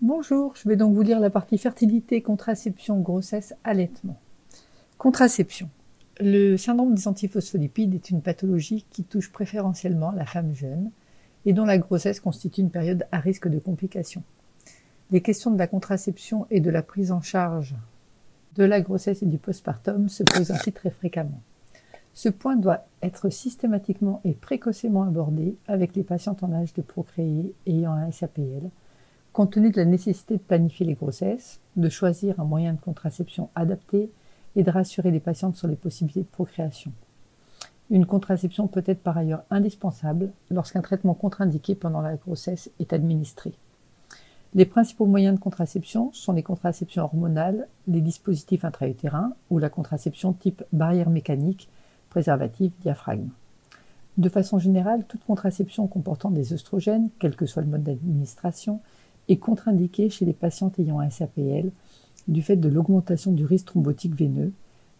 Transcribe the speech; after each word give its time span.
Bonjour, 0.00 0.54
je 0.56 0.68
vais 0.68 0.76
donc 0.76 0.94
vous 0.94 1.02
lire 1.02 1.20
la 1.20 1.30
partie 1.30 1.58
fertilité, 1.58 2.22
contraception, 2.22 3.00
grossesse, 3.00 3.54
allaitement. 3.64 4.18
Contraception. 4.98 5.68
Le 6.20 6.56
syndrome 6.56 6.94
des 6.94 7.06
antiphospholipides 7.06 7.94
est 7.94 8.10
une 8.10 8.22
pathologie 8.22 8.86
qui 8.90 9.04
touche 9.04 9.30
préférentiellement 9.30 10.12
la 10.12 10.24
femme 10.24 10.54
jeune 10.54 10.90
et 11.44 11.52
dont 11.52 11.66
la 11.66 11.76
grossesse 11.78 12.20
constitue 12.20 12.62
une 12.62 12.70
période 12.70 13.06
à 13.12 13.18
risque 13.18 13.48
de 13.48 13.58
complications. 13.58 14.22
Les 15.10 15.20
questions 15.20 15.50
de 15.50 15.58
la 15.58 15.66
contraception 15.66 16.46
et 16.50 16.60
de 16.60 16.70
la 16.70 16.82
prise 16.82 17.12
en 17.12 17.20
charge 17.20 17.74
de 18.56 18.64
la 18.64 18.80
grossesse 18.80 19.22
et 19.22 19.26
du 19.26 19.38
postpartum 19.38 20.08
se 20.08 20.22
posent 20.22 20.50
ainsi 20.50 20.72
très 20.72 20.90
fréquemment. 20.90 21.40
Ce 22.14 22.28
point 22.28 22.56
doit 22.56 22.86
être 23.02 23.28
systématiquement 23.28 24.20
et 24.24 24.32
précocement 24.32 25.02
abordé 25.02 25.56
avec 25.68 25.94
les 25.94 26.02
patientes 26.02 26.42
en 26.42 26.52
âge 26.52 26.72
de 26.72 26.82
procréer 26.82 27.54
ayant 27.66 27.92
un 27.92 28.10
SAPL 28.10 28.70
compte 29.34 29.52
tenu 29.52 29.70
de 29.70 29.76
la 29.76 29.84
nécessité 29.84 30.38
de 30.38 30.42
planifier 30.42 30.86
les 30.86 30.94
grossesses, 30.94 31.60
de 31.76 31.90
choisir 31.90 32.40
un 32.40 32.44
moyen 32.44 32.72
de 32.72 32.80
contraception 32.80 33.50
adapté 33.54 34.10
et 34.56 34.62
de 34.62 34.70
rassurer 34.70 35.10
les 35.10 35.20
patientes 35.20 35.56
sur 35.56 35.68
les 35.68 35.76
possibilités 35.76 36.22
de 36.22 36.24
procréation. 36.24 36.90
Une 37.90 38.06
contraception 38.06 38.66
peut 38.66 38.82
être 38.86 39.02
par 39.02 39.18
ailleurs 39.18 39.44
indispensable 39.50 40.30
lorsqu'un 40.50 40.80
traitement 40.80 41.12
contre-indiqué 41.12 41.74
pendant 41.74 42.00
la 42.00 42.16
grossesse 42.16 42.70
est 42.80 42.94
administré. 42.94 43.52
Les 44.54 44.64
principaux 44.64 45.06
moyens 45.06 45.36
de 45.36 45.40
contraception 45.40 46.10
sont 46.12 46.32
les 46.32 46.42
contraceptions 46.42 47.04
hormonales, 47.04 47.68
les 47.88 48.00
dispositifs 48.00 48.64
intra-utérins 48.64 49.32
ou 49.50 49.58
la 49.58 49.68
contraception 49.68 50.32
type 50.32 50.62
barrière 50.72 51.10
mécanique, 51.10 51.68
préservatif, 52.08 52.72
diaphragme. 52.80 53.28
De 54.16 54.30
façon 54.30 54.58
générale, 54.58 55.04
toute 55.06 55.24
contraception 55.24 55.86
comportant 55.86 56.30
des 56.30 56.54
œstrogènes, 56.54 57.10
quel 57.18 57.36
que 57.36 57.44
soit 57.44 57.62
le 57.62 57.68
mode 57.68 57.82
d'administration, 57.82 58.80
est 59.28 59.36
contre-indiqué 59.36 60.08
chez 60.08 60.24
les 60.24 60.32
patientes 60.32 60.78
ayant 60.78 61.00
un 61.00 61.10
SAPL 61.10 61.70
du 62.28 62.42
fait 62.42 62.56
de 62.56 62.68
l'augmentation 62.68 63.32
du 63.32 63.44
risque 63.44 63.66
thrombotique 63.66 64.14
veineux, 64.14 64.52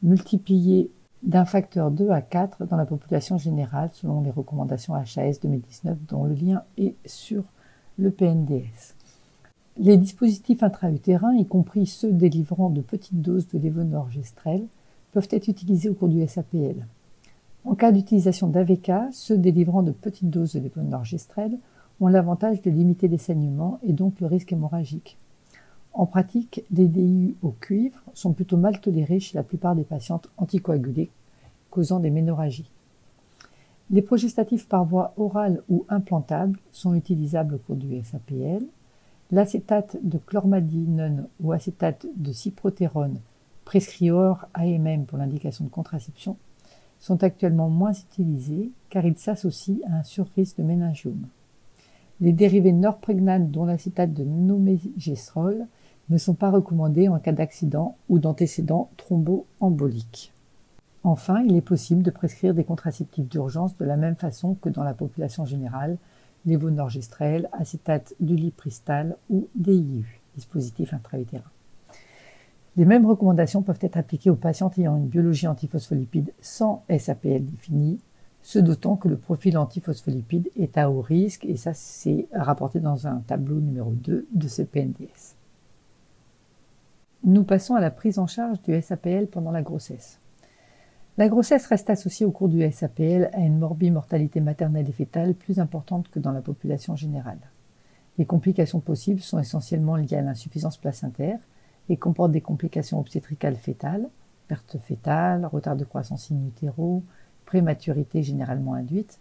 multiplié 0.02 0.90
d'un 1.22 1.44
facteur 1.44 1.90
2 1.90 2.10
à 2.10 2.20
4 2.20 2.66
dans 2.66 2.76
la 2.76 2.84
population 2.84 3.38
générale 3.38 3.90
selon 3.92 4.20
les 4.20 4.30
recommandations 4.30 4.94
HAS 4.94 5.40
2019 5.40 5.96
dont 6.08 6.24
le 6.24 6.34
lien 6.34 6.62
est 6.76 6.94
sur 7.06 7.44
le 7.96 8.10
PNDS. 8.10 8.95
Les 9.78 9.98
dispositifs 9.98 10.62
intra-utérins, 10.62 11.34
y 11.34 11.44
compris 11.44 11.86
ceux 11.86 12.10
délivrant 12.10 12.70
de 12.70 12.80
petites 12.80 13.20
doses 13.20 13.46
de 13.48 13.58
lévonorgestrel, 13.58 14.64
peuvent 15.12 15.28
être 15.30 15.48
utilisés 15.48 15.90
au 15.90 15.94
cours 15.94 16.08
du 16.08 16.26
SAPL. 16.26 16.86
En 17.66 17.74
cas 17.74 17.92
d'utilisation 17.92 18.48
d'AVK, 18.48 18.90
ceux 19.12 19.36
délivrant 19.36 19.82
de 19.82 19.92
petites 19.92 20.30
doses 20.30 20.54
de 20.54 20.60
lévonorgestrel 20.60 21.58
ont 22.00 22.08
l'avantage 22.08 22.62
de 22.62 22.70
limiter 22.70 23.06
les 23.06 23.18
saignements 23.18 23.78
et 23.82 23.92
donc 23.92 24.18
le 24.20 24.26
risque 24.26 24.52
hémorragique. 24.52 25.18
En 25.92 26.06
pratique, 26.06 26.64
les 26.70 26.88
DIU 26.88 27.36
au 27.42 27.50
cuivre 27.50 28.00
sont 28.14 28.32
plutôt 28.32 28.56
mal 28.56 28.80
tolérés 28.80 29.20
chez 29.20 29.36
la 29.36 29.42
plupart 29.42 29.76
des 29.76 29.84
patientes 29.84 30.30
anticoagulées, 30.38 31.10
causant 31.70 32.00
des 32.00 32.10
ménorragies. 32.10 32.70
Les 33.90 34.02
progestatifs 34.02 34.68
par 34.68 34.84
voie 34.86 35.12
orale 35.18 35.62
ou 35.68 35.84
implantable 35.90 36.58
sont 36.72 36.94
utilisables 36.94 37.56
au 37.56 37.58
cours 37.58 37.76
du 37.76 38.02
SAPL. 38.02 38.64
L'acétate 39.32 39.96
de 40.02 40.18
chlormadinone 40.18 41.26
ou 41.40 41.52
acétate 41.52 42.06
de 42.16 42.32
cyprotérone, 42.32 43.18
prescrit 43.64 44.10
hors 44.10 44.46
AMM 44.54 45.04
pour 45.04 45.18
l'indication 45.18 45.64
de 45.64 45.70
contraception, 45.70 46.36
sont 47.00 47.22
actuellement 47.24 47.68
moins 47.68 47.92
utilisés 47.92 48.70
car 48.88 49.04
ils 49.04 49.18
s'associent 49.18 49.78
à 49.88 49.96
un 49.96 50.02
surrisque 50.04 50.58
de 50.58 50.62
méningiome. 50.62 51.26
Les 52.20 52.32
dérivés 52.32 52.72
norprégnanes 52.72 53.50
dont 53.50 53.64
l'acétate 53.64 54.14
de 54.14 54.24
nomégestrol 54.24 55.66
ne 56.08 56.18
sont 56.18 56.34
pas 56.34 56.50
recommandés 56.50 57.08
en 57.08 57.18
cas 57.18 57.32
d'accident 57.32 57.96
ou 58.08 58.18
d'antécédent 58.18 58.90
thromboembolique. 58.96 60.32
Enfin, 61.02 61.42
il 61.42 61.56
est 61.56 61.60
possible 61.62 62.02
de 62.02 62.10
prescrire 62.10 62.54
des 62.54 62.64
contraceptifs 62.64 63.28
d'urgence 63.28 63.76
de 63.76 63.84
la 63.84 63.96
même 63.96 64.16
façon 64.16 64.54
que 64.54 64.68
dans 64.68 64.82
la 64.82 64.94
population 64.94 65.44
générale, 65.44 65.98
lévonorgestrel, 66.46 67.48
acétate 67.52 68.14
d'ulipristal 68.20 69.16
ou 69.28 69.48
DIU, 69.54 70.20
dispositif 70.34 70.94
intra-utérin. 70.94 71.50
Les 72.76 72.84
mêmes 72.84 73.06
recommandations 73.06 73.62
peuvent 73.62 73.78
être 73.80 73.96
appliquées 73.96 74.30
aux 74.30 74.36
patientes 74.36 74.78
ayant 74.78 74.96
une 74.96 75.08
biologie 75.08 75.46
antiphospholipide 75.48 76.32
sans 76.40 76.84
SAPL 76.90 77.44
définie, 77.44 78.00
ce 78.42 78.58
d'autant 78.58 78.96
que 78.96 79.08
le 79.08 79.16
profil 79.16 79.58
antiphospholipide 79.58 80.50
est 80.56 80.78
à 80.78 80.90
haut 80.90 81.00
risque, 81.00 81.44
et 81.46 81.56
ça 81.56 81.74
c'est 81.74 82.28
rapporté 82.32 82.78
dans 82.80 83.06
un 83.06 83.16
tableau 83.26 83.60
numéro 83.60 83.90
2 83.90 84.28
de 84.30 84.48
ce 84.48 84.62
PNDS. 84.62 85.34
Nous 87.24 87.42
passons 87.42 87.74
à 87.74 87.80
la 87.80 87.90
prise 87.90 88.18
en 88.18 88.26
charge 88.26 88.62
du 88.62 88.80
SAPL 88.80 89.26
pendant 89.26 89.50
la 89.50 89.62
grossesse. 89.62 90.20
La 91.18 91.28
grossesse 91.28 91.66
reste 91.66 91.88
associée 91.88 92.26
au 92.26 92.30
cours 92.30 92.50
du 92.50 92.70
SAPL 92.70 93.30
à 93.32 93.40
une 93.40 93.58
morbimortalité 93.58 94.40
maternelle 94.40 94.90
et 94.90 94.92
fétale 94.92 95.32
plus 95.32 95.58
importante 95.60 96.10
que 96.10 96.18
dans 96.18 96.30
la 96.30 96.42
population 96.42 96.94
générale. 96.94 97.38
Les 98.18 98.26
complications 98.26 98.80
possibles 98.80 99.22
sont 99.22 99.38
essentiellement 99.38 99.96
liées 99.96 100.16
à 100.16 100.20
l'insuffisance 100.20 100.76
placentaire 100.76 101.38
et 101.88 101.96
comportent 101.96 102.32
des 102.32 102.42
complications 102.42 103.00
obstétricales 103.00 103.56
fétales, 103.56 104.10
perte 104.46 104.76
fétale, 104.78 105.46
retard 105.46 105.76
de 105.76 105.84
croissance 105.84 106.30
in 106.30 106.46
utero, 106.46 107.02
prématurité 107.46 108.22
généralement 108.22 108.74
induite, 108.74 109.18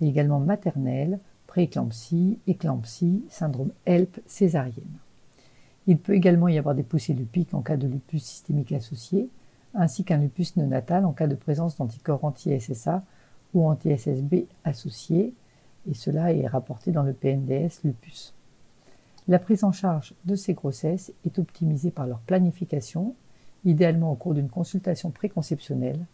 et 0.00 0.08
également 0.08 0.40
maternelle, 0.40 1.20
prééclampsie, 1.46 2.40
éclampsie, 2.48 3.22
syndrome 3.28 3.70
HELP, 3.86 4.20
césarienne. 4.26 4.98
Il 5.86 5.98
peut 5.98 6.14
également 6.14 6.48
y 6.48 6.58
avoir 6.58 6.74
des 6.74 6.82
poussées 6.82 7.14
lupiques 7.14 7.54
en 7.54 7.62
cas 7.62 7.76
de 7.76 7.86
lupus 7.86 8.24
systémique 8.24 8.72
associé, 8.72 9.28
ainsi 9.74 10.04
qu'un 10.04 10.18
lupus 10.18 10.56
néonatal 10.56 11.04
en 11.04 11.12
cas 11.12 11.26
de 11.26 11.34
présence 11.34 11.76
d'anticorps 11.76 12.24
anti-SSA 12.24 13.02
ou 13.54 13.66
anti-SSB 13.66 14.46
associés, 14.64 15.34
et 15.88 15.94
cela 15.94 16.32
est 16.32 16.46
rapporté 16.46 16.92
dans 16.92 17.02
le 17.02 17.12
PNDS 17.12 17.82
lupus. 17.84 18.34
La 19.28 19.38
prise 19.38 19.64
en 19.64 19.72
charge 19.72 20.14
de 20.24 20.36
ces 20.36 20.54
grossesses 20.54 21.12
est 21.24 21.38
optimisée 21.38 21.90
par 21.90 22.06
leur 22.06 22.20
planification, 22.20 23.14
idéalement 23.64 24.12
au 24.12 24.14
cours 24.14 24.34
d'une 24.34 24.48
consultation 24.48 25.10
préconceptionnelle, 25.10 26.06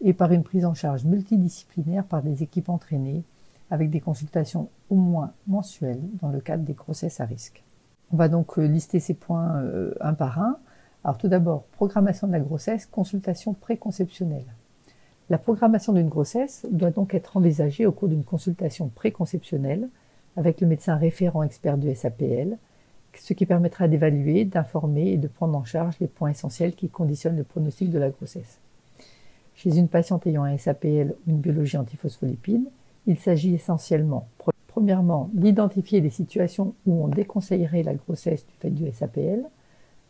et 0.00 0.12
par 0.12 0.32
une 0.32 0.42
prise 0.42 0.64
en 0.64 0.74
charge 0.74 1.04
multidisciplinaire 1.04 2.04
par 2.04 2.22
des 2.22 2.42
équipes 2.42 2.68
entraînées 2.68 3.22
avec 3.70 3.90
des 3.90 4.00
consultations 4.00 4.68
au 4.90 4.96
moins 4.96 5.32
mensuelles 5.46 6.02
dans 6.20 6.28
le 6.28 6.40
cadre 6.40 6.64
des 6.64 6.74
grossesses 6.74 7.20
à 7.20 7.24
risque. 7.24 7.64
On 8.12 8.16
va 8.16 8.28
donc 8.28 8.58
euh, 8.58 8.66
lister 8.66 9.00
ces 9.00 9.14
points 9.14 9.56
euh, 9.62 9.94
un 10.00 10.14
par 10.14 10.38
un. 10.38 10.58
Alors 11.04 11.18
tout 11.18 11.28
d'abord, 11.28 11.64
programmation 11.72 12.26
de 12.26 12.32
la 12.32 12.40
grossesse, 12.40 12.86
consultation 12.86 13.52
préconceptionnelle. 13.52 14.46
La 15.28 15.36
programmation 15.36 15.92
d'une 15.92 16.08
grossesse 16.08 16.66
doit 16.70 16.90
donc 16.90 17.14
être 17.14 17.36
envisagée 17.36 17.84
au 17.84 17.92
cours 17.92 18.08
d'une 18.08 18.24
consultation 18.24 18.88
préconceptionnelle 18.88 19.88
avec 20.36 20.60
le 20.60 20.66
médecin 20.66 20.96
référent 20.96 21.42
expert 21.42 21.76
du 21.76 21.94
SAPL, 21.94 22.56
ce 23.18 23.32
qui 23.34 23.46
permettra 23.46 23.86
d'évaluer, 23.86 24.44
d'informer 24.44 25.12
et 25.12 25.16
de 25.18 25.28
prendre 25.28 25.56
en 25.56 25.64
charge 25.64 25.96
les 26.00 26.08
points 26.08 26.30
essentiels 26.30 26.74
qui 26.74 26.88
conditionnent 26.88 27.36
le 27.36 27.44
pronostic 27.44 27.90
de 27.90 27.98
la 27.98 28.10
grossesse. 28.10 28.58
Chez 29.54 29.76
une 29.76 29.88
patiente 29.88 30.26
ayant 30.26 30.44
un 30.44 30.56
SAPL 30.56 31.14
ou 31.26 31.30
une 31.30 31.38
biologie 31.38 31.76
antiphospholipide, 31.76 32.68
il 33.06 33.18
s'agit 33.18 33.54
essentiellement, 33.54 34.26
premièrement, 34.66 35.30
d'identifier 35.34 36.00
les 36.00 36.10
situations 36.10 36.74
où 36.86 37.04
on 37.04 37.08
déconseillerait 37.08 37.82
la 37.82 37.94
grossesse 37.94 38.46
du 38.46 38.54
fait 38.58 38.70
du 38.70 38.90
SAPL, 38.90 39.44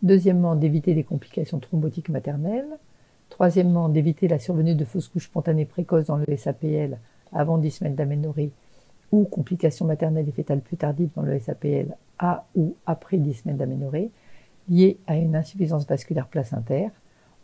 deuxièmement, 0.04 0.54
d'éviter 0.54 0.94
des 0.94 1.02
complications 1.02 1.58
thrombotiques 1.58 2.10
maternelles, 2.10 2.78
troisièmement, 3.30 3.88
d'éviter 3.88 4.28
la 4.28 4.38
survenue 4.38 4.76
de 4.76 4.84
fausses 4.84 5.08
couches 5.08 5.24
spontanées 5.24 5.64
précoces 5.64 6.06
dans 6.06 6.18
le 6.18 6.36
SAPL 6.36 6.98
avant 7.32 7.58
10 7.58 7.70
semaines 7.70 7.94
d'aménorrhée 7.96 8.52
ou 9.10 9.24
complications 9.24 9.86
maternelles 9.86 10.28
et 10.28 10.32
fétales 10.32 10.60
plus 10.60 10.76
tardives 10.76 11.10
dans 11.16 11.22
le 11.22 11.38
SAPL 11.40 11.96
à 12.18 12.44
ou 12.54 12.76
après 12.86 13.16
10 13.16 13.34
semaines 13.34 13.56
d'aménorrhée 13.56 14.10
liées 14.68 14.98
à 15.06 15.16
une 15.16 15.36
insuffisance 15.36 15.86
vasculaire 15.86 16.28
placentaire, 16.28 16.90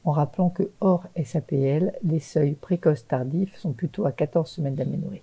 en 0.05 0.13
rappelant 0.13 0.49
que 0.49 0.71
hors 0.81 1.07
SAPL, 1.23 1.93
les 2.03 2.21
seuils 2.21 2.55
précoces 2.55 3.07
tardifs 3.07 3.57
sont 3.57 3.73
plutôt 3.73 4.07
à 4.07 4.13
14 4.13 4.49
semaines 4.49 4.75
d'aménorrhée. 4.75 5.23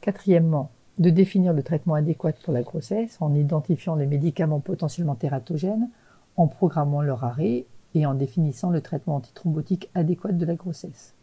Quatrièmement, 0.00 0.70
de 0.98 1.10
définir 1.10 1.52
le 1.52 1.62
traitement 1.62 1.94
adéquat 1.94 2.32
pour 2.32 2.52
la 2.52 2.62
grossesse 2.62 3.16
en 3.20 3.34
identifiant 3.34 3.94
les 3.96 4.06
médicaments 4.06 4.60
potentiellement 4.60 5.14
tératogènes, 5.14 5.88
en 6.36 6.46
programmant 6.46 7.02
leur 7.02 7.24
arrêt 7.24 7.66
et 7.94 8.06
en 8.06 8.14
définissant 8.14 8.70
le 8.70 8.80
traitement 8.80 9.16
antithrombotique 9.16 9.90
adéquat 9.94 10.32
de 10.32 10.46
la 10.46 10.54
grossesse. 10.54 11.14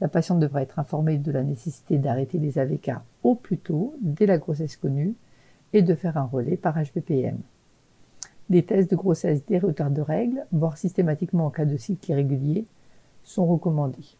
La 0.00 0.08
patiente 0.08 0.40
devra 0.40 0.62
être 0.62 0.78
informée 0.78 1.18
de 1.18 1.30
la 1.30 1.42
nécessité 1.42 1.98
d'arrêter 1.98 2.38
les 2.38 2.58
AVK 2.58 2.92
au 3.22 3.34
plus 3.34 3.58
tôt, 3.58 3.94
dès 4.00 4.26
la 4.26 4.38
grossesse 4.38 4.76
connue, 4.76 5.14
et 5.72 5.82
de 5.82 5.94
faire 5.94 6.16
un 6.16 6.24
relais 6.24 6.56
par 6.56 6.74
HBPM. 6.74 7.38
Des 8.48 8.64
tests 8.64 8.90
de 8.90 8.96
grossesse 8.96 9.44
des 9.46 9.58
retards 9.58 9.90
de 9.90 10.00
règles, 10.00 10.44
voire 10.52 10.78
systématiquement 10.78 11.46
en 11.46 11.50
cas 11.50 11.66
de 11.66 11.76
cycle 11.76 12.10
irrégulier, 12.10 12.66
sont 13.22 13.46
recommandés. 13.46 14.16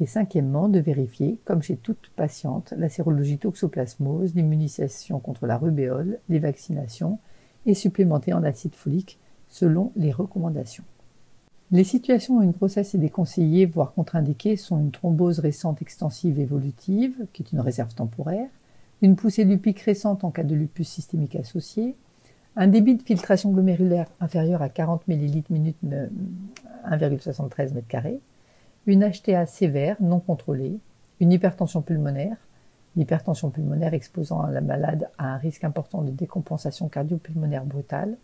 Et 0.00 0.06
cinquièmement, 0.06 0.68
de 0.68 0.78
vérifier, 0.78 1.38
comme 1.46 1.62
chez 1.62 1.76
toute 1.76 2.10
patiente, 2.16 2.74
la 2.76 2.90
sérologie 2.90 3.38
toxoplasmose, 3.38 4.34
l'immunisation 4.34 5.20
contre 5.20 5.46
la 5.46 5.56
rubéole, 5.56 6.18
les 6.28 6.38
vaccinations 6.38 7.18
et 7.66 7.74
supplémenter 7.74 8.32
en 8.32 8.44
acide 8.44 8.74
folique 8.74 9.18
selon 9.48 9.92
les 9.96 10.12
recommandations. 10.12 10.84
Les 11.72 11.84
situations 11.84 12.36
où 12.36 12.42
une 12.42 12.52
grossesse 12.52 12.94
est 12.94 12.98
déconseillée, 12.98 13.66
voire 13.66 13.92
contre-indiquée, 13.92 14.56
sont 14.56 14.78
une 14.78 14.92
thrombose 14.92 15.40
récente 15.40 15.82
extensive 15.82 16.38
évolutive, 16.38 17.26
qui 17.32 17.42
est 17.42 17.52
une 17.52 17.60
réserve 17.60 17.92
temporaire, 17.92 18.48
une 19.02 19.16
poussée 19.16 19.44
du 19.44 19.58
pic 19.58 19.80
récente 19.80 20.22
en 20.22 20.30
cas 20.30 20.44
de 20.44 20.54
lupus 20.54 20.88
systémique 20.88 21.34
associé, 21.34 21.96
un 22.54 22.68
débit 22.68 22.94
de 22.94 23.02
filtration 23.02 23.50
glomérulaire 23.50 24.06
inférieur 24.20 24.62
à 24.62 24.68
40 24.68 25.08
ml 25.08 25.42
minute 25.50 25.76
1,73 26.88 27.74
m2, 27.74 28.18
une 28.86 29.10
HTA 29.10 29.46
sévère 29.46 29.96
non 30.00 30.20
contrôlée, 30.20 30.78
une 31.20 31.32
hypertension 31.32 31.82
pulmonaire, 31.82 32.36
l'hypertension 32.96 33.50
pulmonaire 33.50 33.94
exposant 33.94 34.46
la 34.46 34.60
malade 34.60 35.10
à 35.18 35.34
un 35.34 35.36
risque 35.36 35.64
important 35.64 36.02
de 36.02 36.10
décompensation 36.10 36.88
cardio-pulmonaire 36.88 37.64
brutale, 37.64 38.16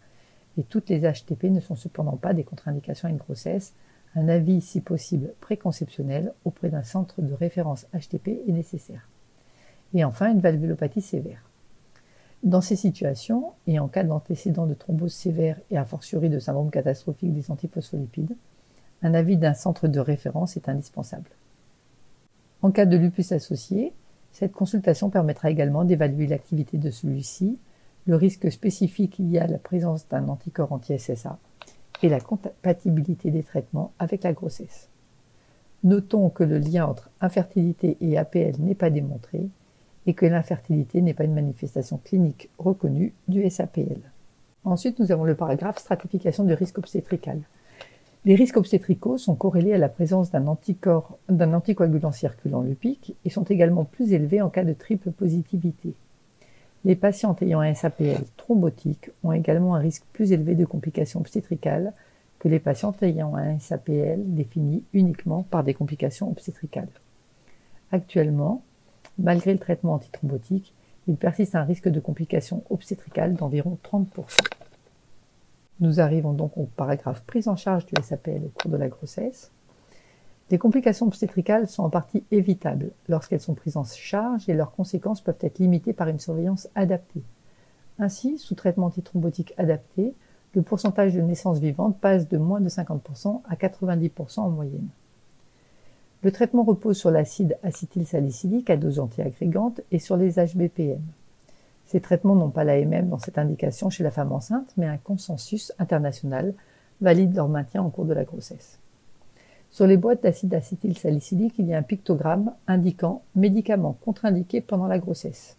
et 0.59 0.65
toutes 0.65 0.91
les 0.91 1.01
HTP 1.01 1.45
ne 1.45 1.61
sont 1.61 1.77
cependant 1.77 2.17
pas 2.17 2.35
des 2.35 2.45
contre-indications 2.45 3.09
à 3.09 3.11
une 3.11 3.17
grossesse. 3.17 3.75
Un 4.15 4.29
avis, 4.29 4.61
si 4.61 4.81
possible, 4.81 5.33
préconceptionnel 5.41 6.35
auprès 6.45 6.69
d'un 6.69 6.83
centre 6.83 7.23
de 7.23 7.33
référence 7.33 7.87
HTP 7.95 8.29
est 8.47 8.53
nécessaire. 8.53 9.09
Et 9.95 10.05
enfin, 10.05 10.31
une 10.31 10.41
valvulopathie 10.41 11.01
sévère. 11.01 11.49
Dans 12.43 12.61
ces 12.61 12.77
situations, 12.77 13.53
et 13.67 13.79
en 13.79 13.89
cas 13.89 14.05
d'antécédent 14.05 14.67
de 14.67 14.75
thrombose 14.75 15.15
sévère 15.15 15.59
et 15.71 15.79
a 15.79 15.85
fortiori 15.85 16.29
de 16.29 16.39
syndrome 16.39 16.71
catastrophique 16.71 17.33
des 17.33 17.51
antiphospholipides, 17.51 18.37
un 19.03 19.15
avis 19.15 19.37
d'un 19.37 19.55
centre 19.55 19.89
de 19.89 20.01
référence 20.01 20.57
est 20.57 20.69
indispensable. 20.69 21.31
En 22.61 22.71
cas 22.71 22.87
de 22.87 22.97
lupus 22.97 23.33
associé, 23.33 23.93
cette 24.33 24.53
consultation 24.53 25.11
permettra 25.11 25.51
également 25.51 25.85
d'évaluer 25.85 26.27
l'activité 26.27 26.79
de 26.79 26.91
celui-ci, 26.91 27.59
le 28.07 28.17
risque 28.17 28.51
spécifique 28.51 29.19
lié 29.19 29.39
à 29.39 29.47
la 29.47 29.59
présence 29.59 30.09
d'un 30.09 30.29
anticorps 30.29 30.73
anti-SSA 30.73 31.39
et 32.03 32.09
la 32.09 32.21
compatibilité 32.21 33.31
des 33.31 33.43
traitements 33.43 33.93
avec 33.99 34.25
la 34.25 34.33
grossesse. 34.33 34.89
Notons 35.85 36.31
que 36.31 36.45
le 36.45 36.59
lien 36.59 36.87
entre 36.87 37.11
infertilité 37.21 37.97
et 38.01 38.17
APL 38.17 38.55
n'est 38.59 38.75
pas 38.75 38.91
démontré 38.91 39.49
et 40.07 40.15
que 40.15 40.27
l'infertilité 40.27 41.01
n'est 41.03 41.15
pas 41.15 41.25
une 41.25 41.35
manifestation 41.35 42.01
clinique 42.03 42.51
reconnue 42.59 43.15
du 43.29 43.49
SAPL. 43.49 44.01
Ensuite, 44.65 44.99
nous 44.99 45.13
avons 45.13 45.25
le 45.25 45.35
paragraphe 45.35 45.79
stratification 45.79 46.45
du 46.45 46.55
risque 46.55 46.79
obstétrical. 46.79 47.41
Les 48.25 48.37
risques 48.37 48.57
obstétricaux 48.57 49.19
sont 49.19 49.35
corrélés 49.35 49.75
à 49.75 49.79
la 49.79 49.89
présence 49.89 50.31
d'un 50.31 50.47
anticorps, 50.47 51.19
d'un 51.29 51.55
anticoagulant 51.55 52.13
circulant 52.13 52.63
lupique 52.63 53.17
et 53.25 53.31
sont 53.31 53.43
également 53.43 53.85
plus 53.85 54.13
élevés 54.13 54.41
en 54.41 54.49
cas 54.49 54.63
de 54.63 54.75
triple 54.75 55.11
positivité. 55.11 55.95
Les 56.85 56.95
patientes 56.95 57.43
ayant 57.43 57.61
un 57.61 57.75
SAPL 57.75 58.23
thrombotique 58.37 59.11
ont 59.25 59.33
également 59.33 59.75
un 59.75 59.81
risque 59.81 60.05
plus 60.13 60.31
élevé 60.31 60.55
de 60.55 60.65
complications 60.65 61.19
obstétricales 61.19 61.93
que 62.39 62.49
les 62.49 62.61
patientes 62.61 63.03
ayant 63.03 63.35
un 63.35 63.59
SAPL 63.59 64.19
défini 64.19 64.85
uniquement 64.93 65.43
par 65.43 65.65
des 65.65 65.75
complications 65.75 66.31
obstétricales. 66.31 66.89
Actuellement, 67.91 68.63
malgré 69.19 69.53
le 69.53 69.59
traitement 69.59 69.95
antithrombotique, 69.95 70.75
il 71.09 71.17
persiste 71.17 71.57
un 71.57 71.65
risque 71.65 71.89
de 71.89 71.99
complications 71.99 72.63
obstétricales 72.71 73.35
d'environ 73.35 73.79
30%. 73.85 74.07
Nous 75.81 76.01
arrivons 76.01 76.33
donc 76.33 76.57
au 76.57 76.65
paragraphe 76.65 77.23
prise 77.25 77.49
en 77.49 77.57
charge 77.57 77.87
du 77.87 77.95
SAPL 78.03 78.43
au 78.45 78.51
cours 78.51 78.71
de 78.71 78.77
la 78.77 78.89
grossesse. 78.89 79.51
Les 80.51 80.59
complications 80.59 81.07
obstétricales 81.07 81.67
sont 81.67 81.83
en 81.83 81.91
partie 81.91 82.25
évitables 82.31 82.91
lorsqu'elles 83.09 83.41
sont 83.41 83.55
prises 83.55 83.77
en 83.77 83.85
charge 83.85 84.49
et 84.49 84.55
leurs 84.55 84.73
conséquences 84.73 85.23
peuvent 85.23 85.35
être 85.41 85.59
limitées 85.59 85.95
par 85.95 86.09
une 86.09 86.19
surveillance 86.19 86.69
adaptée. 86.75 87.23
Ainsi, 87.99 88.39
sous 88.39 88.55
traitement 88.55 88.87
antithrombotique 88.87 89.55
adapté, 89.57 90.15
le 90.55 90.63
pourcentage 90.63 91.15
de 91.15 91.23
naissances 91.23 91.59
vivantes 91.59 91.99
passe 91.99 92.29
de 92.29 92.37
moins 92.37 92.61
de 92.61 92.69
50% 92.69 93.41
à 93.49 93.55
90% 93.55 94.41
en 94.41 94.51
moyenne. 94.51 94.89
Le 96.23 96.31
traitement 96.31 96.63
repose 96.63 96.99
sur 96.99 97.11
l'acide 97.11 97.57
acétylsalicylique 97.63 98.71
à 98.71 98.77
dose 98.77 99.01
antiagrégante 99.01 99.81
et 99.91 99.99
sur 99.99 100.17
les 100.17 100.33
HBPM. 100.33 101.01
Ces 101.93 102.01
traitements 102.01 102.35
n'ont 102.35 102.49
pas 102.49 102.65
l'AMM 102.65 103.11
dans 103.11 103.19
cette 103.19 103.37
indication 103.37 103.91
chez 103.91 104.03
la 104.03 104.11
femme 104.11 104.33
enceinte, 104.33 104.73
mais 104.79 104.87
un 104.87 104.97
consensus 104.97 105.75
international 105.79 106.55
valide 107.03 107.37
leur 107.37 107.51
maintien 107.51 107.83
en 107.83 107.91
cours 107.91 108.07
de 108.07 108.15
la 108.15 108.25
grossesse. 108.25 108.81
Sur 109.69 109.87
les 109.87 109.99
boîtes 109.99 110.23
d'acide 110.23 110.55
acétylsalicylique, 110.55 111.59
il 111.59 111.67
y 111.67 111.75
a 111.75 111.79
un 111.79 111.83
pictogramme 111.83 112.55
indiquant 112.67 113.21
médicaments 113.35 113.99
contre-indiqués 114.07 114.63
pendant 114.63 114.87
la 114.87 114.99
grossesse. 114.99 115.59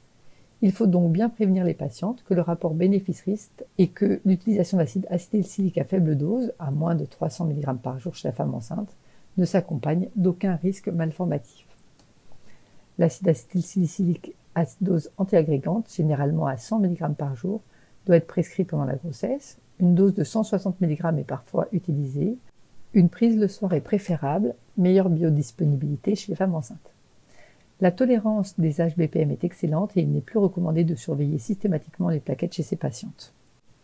Il 0.64 0.72
faut 0.72 0.88
donc 0.88 1.12
bien 1.12 1.30
prévenir 1.30 1.66
les 1.66 1.76
patientes 1.76 2.24
que 2.24 2.34
le 2.34 2.42
rapport 2.42 2.74
bénéfice-risque 2.74 3.64
et 3.78 3.90
que 3.90 4.20
l'utilisation 4.26 4.80
d'acide 4.80 5.06
acétylsalicylique 5.12 5.78
à 5.78 5.84
faible 5.84 6.18
dose, 6.18 6.52
à 6.58 6.72
moins 6.72 6.96
de 6.96 7.06
300 7.06 7.46
mg 7.46 7.78
par 7.78 8.00
jour 8.00 8.16
chez 8.16 8.28
la 8.28 8.34
femme 8.34 8.56
enceinte, 8.56 8.90
ne 9.38 9.46
s'accompagne 9.46 10.10
d'aucun 10.16 10.56
risque 10.56 10.88
malformatif. 10.88 11.68
L'acide 12.98 13.28
acétylsalicylique 13.28 14.36
à 14.56 14.66
dose 14.82 15.12
antiagrégante, 15.18 15.92
généralement 15.94 16.48
à 16.48 16.58
100 16.58 16.80
mg 16.80 17.14
par 17.16 17.36
jour, 17.36 17.62
doit 18.06 18.18
être 18.18 18.28
prescrit 18.28 18.64
pendant 18.64 18.86
la 18.86 18.96
grossesse. 18.96 19.58
Une 19.80 19.96
dose 19.96 20.14
de 20.14 20.24
160 20.24 20.82
mg 20.82 21.20
est 21.20 21.24
parfois 21.24 21.68
utilisée. 21.72 22.38
Une 22.94 23.10
prise 23.10 23.38
le 23.38 23.48
soir 23.48 23.74
est 23.74 23.82
préférable, 23.82 24.56
meilleure 24.78 25.10
biodisponibilité 25.10 26.16
chez 26.16 26.32
les 26.32 26.36
femmes 26.36 26.56
enceintes. 26.56 26.94
La 27.82 27.92
tolérance 27.92 28.60
des 28.60 28.76
HBPM 28.76 29.32
est 29.32 29.44
excellente 29.44 29.98
et 29.98 30.02
il 30.02 30.12
n'est 30.12 30.22
plus 30.22 30.40
recommandé 30.40 30.84
de 30.84 30.96
surveiller 30.96 31.40
systématiquement 31.40 32.10
les 32.10 32.20
plaquettes 32.20 32.54
chez 32.54 32.64
ces 32.64 32.76
patientes. 32.76 33.34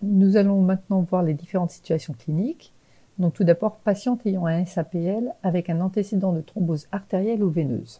Nous 0.02 0.38
allons 0.38 0.62
maintenant 0.62 1.02
voir 1.02 1.24
les 1.24 1.34
différentes 1.34 1.72
situations 1.72 2.14
cliniques. 2.18 2.72
Donc 3.18 3.34
tout 3.34 3.44
d'abord, 3.44 3.78
patiente 3.78 4.26
ayant 4.26 4.46
un 4.46 4.64
SAPL 4.64 5.34
avec 5.44 5.70
un 5.70 5.82
antécédent 5.82 6.32
de 6.32 6.42
thrombose 6.42 6.88
artérielle 6.92 7.44
ou 7.44 7.50
veineuse. 7.50 8.00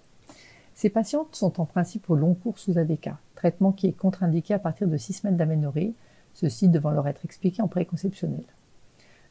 Ces 0.80 0.90
patientes 0.90 1.36
sont 1.36 1.60
en 1.60 1.66
principe 1.66 2.10
au 2.10 2.16
long 2.16 2.36
cours 2.36 2.58
sous 2.58 2.78
AVK, 2.78 3.10
traitement 3.36 3.74
qui 3.74 3.88
est 3.88 3.92
contre-indiqué 3.92 4.54
à 4.54 4.60
partir 4.60 4.88
de 4.88 4.96
6 4.96 5.12
semaines 5.12 5.36
d'aménorrhée, 5.36 5.94
ceci 6.34 6.70
devant 6.70 6.92
leur 6.92 7.06
être 7.10 7.26
expliqué 7.26 7.62
en 7.62 7.68
préconceptionnel. 7.68 8.46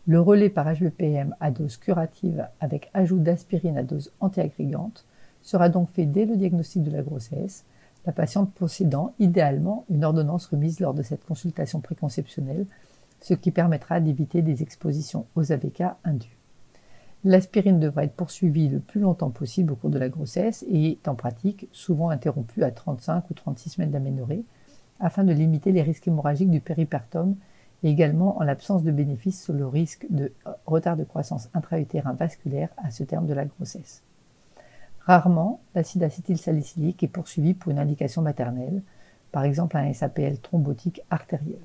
Le 0.06 0.20
relais 0.20 0.50
par 0.50 0.70
HBPM 0.70 1.34
à 1.40 1.50
dose 1.50 1.78
curative 1.78 2.46
avec 2.60 2.90
ajout 2.92 3.18
d'aspirine 3.18 3.78
à 3.78 3.82
dose 3.82 4.12
antiagrégante 4.20 5.06
sera 5.40 5.70
donc 5.70 5.88
fait 5.92 6.04
dès 6.04 6.26
le 6.26 6.36
diagnostic 6.36 6.82
de 6.82 6.90
la 6.90 7.00
grossesse, 7.00 7.64
la 8.04 8.12
patiente 8.12 8.52
possédant 8.52 9.14
idéalement 9.18 9.86
une 9.88 10.04
ordonnance 10.04 10.48
remise 10.48 10.80
lors 10.80 10.92
de 10.92 11.02
cette 11.02 11.24
consultation 11.24 11.80
préconceptionnelle, 11.80 12.66
ce 13.22 13.32
qui 13.32 13.52
permettra 13.52 14.00
d'éviter 14.00 14.42
des 14.42 14.62
expositions 14.62 15.24
aux 15.34 15.50
AVK 15.50 15.82
indues. 16.04 16.37
L'aspirine 17.24 17.80
devra 17.80 18.04
être 18.04 18.14
poursuivie 18.14 18.68
le 18.68 18.78
plus 18.78 19.00
longtemps 19.00 19.30
possible 19.30 19.72
au 19.72 19.76
cours 19.76 19.90
de 19.90 19.98
la 19.98 20.08
grossesse 20.08 20.64
et 20.68 20.92
est 20.92 21.08
en 21.08 21.16
pratique 21.16 21.68
souvent 21.72 22.10
interrompue 22.10 22.62
à 22.62 22.70
35 22.70 23.28
ou 23.30 23.34
36 23.34 23.70
semaines 23.70 23.90
d'aménorrhée 23.90 24.44
afin 25.00 25.24
de 25.24 25.32
limiter 25.32 25.72
les 25.72 25.82
risques 25.82 26.06
hémorragiques 26.06 26.50
du 26.50 26.60
péripertome 26.60 27.36
et 27.82 27.90
également 27.90 28.38
en 28.38 28.44
l'absence 28.44 28.84
de 28.84 28.92
bénéfices 28.92 29.42
sur 29.42 29.52
le 29.52 29.66
risque 29.66 30.06
de 30.10 30.32
retard 30.66 30.96
de 30.96 31.04
croissance 31.04 31.48
intra-utérin 31.54 32.12
vasculaire 32.12 32.70
à 32.76 32.90
ce 32.90 33.02
terme 33.04 33.26
de 33.26 33.34
la 33.34 33.44
grossesse. 33.44 34.02
Rarement, 35.00 35.60
l'acide 35.74 36.02
acétylsalicylique 36.02 37.02
est 37.02 37.08
poursuivi 37.08 37.54
pour 37.54 37.72
une 37.72 37.78
indication 37.78 38.22
maternelle, 38.22 38.82
par 39.32 39.44
exemple 39.44 39.76
un 39.76 39.92
SAPL 39.92 40.38
thrombotique 40.38 41.02
artériel. 41.10 41.60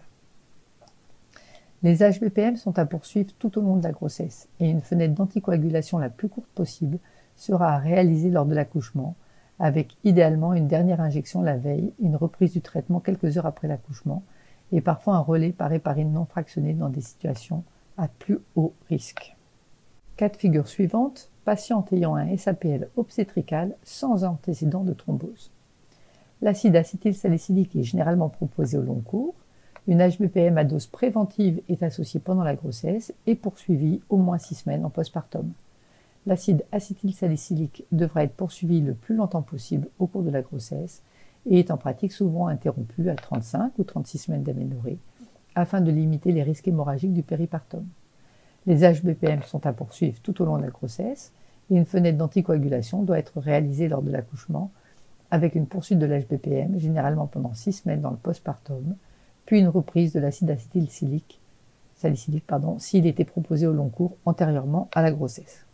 Les 1.83 1.97
HBPM 1.97 2.55
sont 2.55 2.79
à 2.79 2.85
poursuivre 2.85 3.33
tout 3.37 3.57
au 3.59 3.61
long 3.61 3.75
de 3.75 3.83
la 3.83 3.91
grossesse 3.91 4.47
et 4.61 4.69
une 4.69 4.79
fenêtre 4.79 5.15
d'anticoagulation 5.15 5.97
la 5.97 6.09
plus 6.09 6.29
courte 6.29 6.47
possible 6.55 6.97
sera 7.35 7.73
à 7.73 7.77
réaliser 7.77 8.29
lors 8.29 8.45
de 8.45 8.55
l'accouchement, 8.55 9.15
avec 9.59 9.97
idéalement 10.05 10.53
une 10.53 10.69
dernière 10.69 11.01
injection 11.01 11.41
la 11.41 11.57
veille, 11.57 11.91
une 11.99 12.15
reprise 12.15 12.53
du 12.53 12.61
traitement 12.61 13.01
quelques 13.01 13.37
heures 13.37 13.45
après 13.45 13.67
l'accouchement 13.67 14.23
et 14.71 14.79
parfois 14.79 15.15
un 15.15 15.19
relais 15.19 15.51
par 15.51 15.73
héparine 15.73 16.13
non 16.13 16.23
fractionnée 16.23 16.73
dans 16.73 16.87
des 16.87 17.01
situations 17.01 17.65
à 17.97 18.07
plus 18.07 18.39
haut 18.55 18.73
risque. 18.87 19.35
Cas 20.15 20.29
de 20.29 20.37
figure 20.37 20.69
suivante, 20.69 21.31
patiente 21.43 21.91
ayant 21.91 22.15
un 22.15 22.37
SAPL 22.37 22.87
obstétrical 22.95 23.75
sans 23.83 24.23
antécédent 24.23 24.85
de 24.85 24.93
thrombose. 24.93 25.51
L'acide 26.41 26.77
acétylsalicylique 26.77 27.75
est 27.75 27.83
généralement 27.83 28.29
proposé 28.29 28.77
au 28.77 28.83
long 28.83 29.01
cours, 29.01 29.35
une 29.87 30.07
HBPM 30.07 30.57
à 30.57 30.63
dose 30.63 30.87
préventive 30.87 31.61
est 31.67 31.83
associée 31.83 32.19
pendant 32.19 32.43
la 32.43 32.55
grossesse 32.55 33.13
et 33.27 33.35
poursuivie 33.35 34.01
au 34.09 34.17
moins 34.17 34.37
six 34.37 34.55
semaines 34.55 34.85
en 34.85 34.89
postpartum. 34.89 35.51
L'acide 36.25 36.63
acétylsalicylique 36.71 37.85
devra 37.91 38.23
être 38.23 38.33
poursuivi 38.33 38.79
le 38.79 38.93
plus 38.93 39.15
longtemps 39.15 39.41
possible 39.41 39.89
au 39.99 40.07
cours 40.07 40.23
de 40.23 40.29
la 40.29 40.41
grossesse 40.41 41.03
et 41.45 41.59
est 41.59 41.71
en 41.71 41.77
pratique 41.77 42.13
souvent 42.13 42.47
interrompu 42.47 43.09
à 43.09 43.15
35 43.15 43.77
ou 43.77 43.83
36 43.83 44.17
semaines 44.19 44.43
d'aménorrhée 44.43 44.99
afin 45.55 45.81
de 45.81 45.91
limiter 45.91 46.31
les 46.31 46.43
risques 46.43 46.67
hémorragiques 46.67 47.13
du 47.13 47.23
péripartum. 47.23 47.85
Les 48.65 48.89
HBPM 48.89 49.43
sont 49.43 49.65
à 49.65 49.73
poursuivre 49.73 50.19
tout 50.21 50.41
au 50.41 50.45
long 50.45 50.57
de 50.57 50.63
la 50.63 50.69
grossesse 50.69 51.33
et 51.69 51.75
une 51.75 51.85
fenêtre 51.85 52.17
d'anticoagulation 52.17 53.03
doit 53.03 53.19
être 53.19 53.39
réalisée 53.41 53.89
lors 53.89 54.01
de 54.01 54.11
l'accouchement 54.11 54.71
avec 55.29 55.55
une 55.55 55.67
poursuite 55.67 55.99
de 55.99 56.05
l'HBPM, 56.05 56.79
généralement 56.79 57.27
pendant 57.27 57.53
6 57.53 57.73
semaines 57.73 58.01
dans 58.01 58.11
le 58.11 58.17
postpartum, 58.17 58.95
puis 59.45 59.59
une 59.59 59.67
reprise 59.67 60.13
de 60.13 60.19
l'acide 60.19 60.49
acétylsilique, 60.49 61.39
salicylique 61.95 62.45
s'il 62.79 63.05
était 63.05 63.25
proposé 63.25 63.67
au 63.67 63.73
long 63.73 63.89
cours 63.89 64.17
antérieurement 64.25 64.89
à 64.93 65.01
la 65.01 65.11
grossesse. 65.11 65.65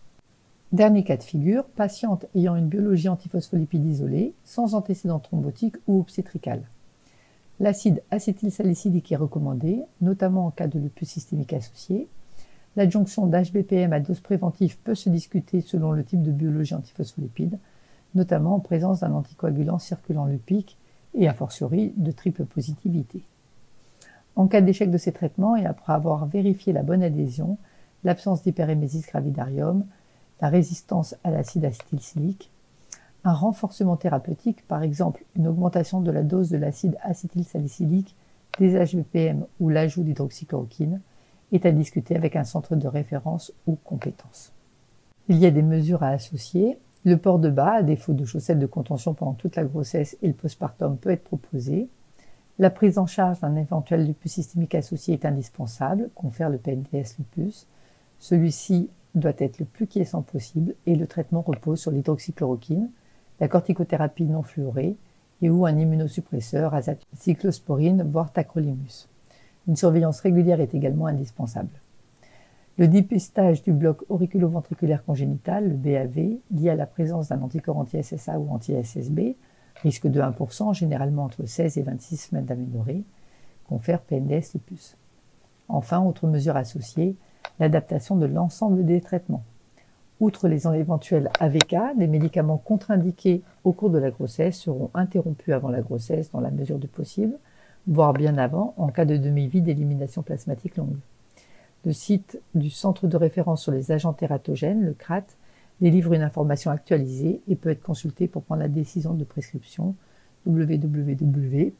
Dernier 0.71 1.03
cas 1.03 1.17
de 1.17 1.23
figure, 1.23 1.65
patiente 1.65 2.27
ayant 2.35 2.55
une 2.55 2.67
biologie 2.67 3.09
antiphospholipide 3.09 3.85
isolée, 3.85 4.33
sans 4.43 4.75
antécédent 4.75 5.17
thrombotique 5.17 5.77
ou 5.87 5.99
obstétrical. 5.99 6.61
L'acide 7.59 8.03
acétylsalicylique 8.11 9.11
est 9.11 9.17
recommandé, 9.17 9.81
notamment 10.01 10.45
en 10.45 10.51
cas 10.51 10.67
de 10.67 10.79
lupus 10.79 11.09
systémique 11.09 11.53
associé. 11.53 12.07
L'adjonction 12.75 13.25
d'HBPM 13.25 13.91
à 13.93 13.99
dose 13.99 14.19
préventive 14.19 14.77
peut 14.77 14.93
se 14.93 15.09
discuter 15.09 15.61
selon 15.61 15.91
le 15.91 16.03
type 16.03 16.21
de 16.21 16.31
biologie 16.31 16.75
antiphospholipide, 16.75 17.57
notamment 18.13 18.55
en 18.55 18.59
présence 18.59 18.99
d'un 18.99 19.13
anticoagulant 19.13 19.79
circulant 19.79 20.25
lupique 20.25 20.77
et 21.15 21.27
a 21.27 21.33
fortiori 21.33 21.93
de 21.97 22.11
triple 22.11 22.45
positivité. 22.45 23.23
En 24.39 24.47
cas 24.47 24.61
d'échec 24.61 24.89
de 24.89 24.97
ces 24.97 25.11
traitements 25.11 25.57
et 25.57 25.65
après 25.65 25.91
avoir 25.91 26.25
vérifié 26.25 26.71
la 26.71 26.81
bonne 26.81 27.03
adhésion, 27.03 27.57
l'absence 28.05 28.41
d'hyperémésis 28.41 29.05
gravidarium, 29.05 29.83
la 30.39 30.47
résistance 30.47 31.13
à 31.25 31.29
l'acide 31.29 31.65
acétylsilique, 31.65 32.49
un 33.25 33.33
renforcement 33.33 33.97
thérapeutique, 33.97 34.65
par 34.65 34.81
exemple 34.81 35.25
une 35.35 35.49
augmentation 35.49 35.99
de 35.99 36.09
la 36.09 36.23
dose 36.23 36.49
de 36.49 36.55
l'acide 36.55 36.95
acétylsalicylique, 37.01 38.15
des 38.59 38.79
HVPM 38.79 39.45
ou 39.59 39.67
l'ajout 39.67 40.03
d'hydroxychloroquine, 40.03 41.01
est 41.51 41.65
à 41.65 41.73
discuter 41.73 42.15
avec 42.15 42.37
un 42.37 42.45
centre 42.45 42.77
de 42.77 42.87
référence 42.87 43.51
ou 43.67 43.75
compétence. 43.75 44.53
Il 45.27 45.37
y 45.37 45.47
a 45.47 45.51
des 45.51 45.63
mesures 45.63 46.01
à 46.01 46.11
associer. 46.11 46.79
Le 47.03 47.17
port 47.17 47.39
de 47.39 47.49
bas, 47.49 47.73
à 47.73 47.83
défaut 47.83 48.13
de 48.13 48.23
chaussettes 48.23 48.59
de 48.59 48.65
contention 48.67 49.13
pendant 49.13 49.33
toute 49.33 49.57
la 49.57 49.65
grossesse 49.65 50.15
et 50.21 50.29
le 50.29 50.33
postpartum, 50.33 50.95
peut 50.95 51.09
être 51.09 51.25
proposé. 51.25 51.89
La 52.59 52.69
prise 52.69 52.97
en 52.97 53.05
charge 53.05 53.39
d'un 53.39 53.55
éventuel 53.55 54.05
lupus 54.05 54.33
systémique 54.33 54.75
associé 54.75 55.13
est 55.13 55.23
indispensable, 55.23 56.09
confère 56.13 56.49
le 56.49 56.57
PNDS 56.57 57.15
lupus. 57.17 57.67
Celui-ci 58.19 58.89
doit 59.15 59.31
être 59.37 59.59
le 59.59 59.65
plus 59.65 59.87
quiescent 59.87 60.21
possible 60.21 60.75
et 60.85 60.97
le 60.97 61.07
traitement 61.07 61.41
repose 61.41 61.79
sur 61.79 61.91
l'hydroxychloroquine, 61.91 62.91
la 63.39 63.47
corticothérapie 63.47 64.25
non 64.25 64.43
fluorée 64.43 64.97
et 65.41 65.49
ou 65.49 65.65
un 65.65 65.77
immunosuppresseur, 65.77 66.77
cyclosporine, 67.13 68.03
voire 68.03 68.33
tacrolimus. 68.33 69.07
Une 69.69 69.77
surveillance 69.77 70.19
régulière 70.19 70.59
est 70.59 70.75
également 70.75 71.07
indispensable. 71.07 71.79
Le 72.77 72.89
dépistage 72.89 73.63
du 73.63 73.71
bloc 73.71 74.03
auriculo-ventriculaire 74.09 75.05
congénital, 75.05 75.69
le 75.69 75.75
BAV, 75.75 76.39
lié 76.51 76.69
à 76.69 76.75
la 76.75 76.87
présence 76.87 77.29
d'un 77.29 77.41
anticorps 77.41 77.77
anti-SSA 77.77 78.37
ou 78.37 78.51
anti-SSB, 78.51 79.37
risque 79.81 80.07
de 80.07 80.21
1%, 80.21 80.73
généralement 80.73 81.25
entre 81.25 81.45
16 81.45 81.77
et 81.77 81.81
26 81.83 82.17
semaines 82.17 82.45
d'aménorrhée, 82.45 83.03
confère 83.67 84.01
PNDS 84.01 84.53
lupus. 84.53 84.97
Enfin, 85.67 86.01
autre 86.01 86.27
mesure 86.27 86.57
associée, 86.57 87.15
l'adaptation 87.59 88.15
de 88.15 88.25
l'ensemble 88.25 88.85
des 88.85 89.01
traitements. 89.01 89.43
Outre 90.19 90.49
les 90.49 90.67
éventuels 90.67 91.29
AVK, 91.39 91.75
les 91.97 92.07
médicaments 92.07 92.57
contre-indiqués 92.57 93.41
au 93.63 93.71
cours 93.71 93.89
de 93.89 93.99
la 93.99 94.11
grossesse 94.11 94.57
seront 94.57 94.89
interrompus 94.93 95.53
avant 95.53 95.69
la 95.69 95.81
grossesse 95.81 96.31
dans 96.31 96.41
la 96.41 96.51
mesure 96.51 96.77
du 96.77 96.87
possible, 96.87 97.37
voire 97.87 98.11
bien 98.11 98.37
avant 98.37 98.73
en 98.77 98.89
cas 98.89 99.05
de 99.05 99.15
demi-vie 99.15 99.61
d'élimination 99.61 100.21
plasmatique 100.21 100.75
longue. 100.75 100.97
Le 101.85 101.93
site 101.93 102.41
du 102.53 102.69
Centre 102.69 103.07
de 103.07 103.15
référence 103.15 103.63
sur 103.63 103.71
les 103.71 103.93
agents 103.93 104.11
tératogènes, 104.11 104.83
le 104.83 104.93
CRAT, 104.93 105.23
délivre 105.81 106.13
une 106.13 106.21
information 106.21 106.71
actualisée 106.71 107.41
et 107.47 107.55
peut 107.55 107.69
être 107.69 107.81
consulté 107.81 108.27
pour 108.27 108.43
prendre 108.43 108.61
la 108.61 108.67
décision 108.67 109.13
de 109.13 109.23
prescription 109.23 109.95
www.lecrat.fr. 110.45 111.73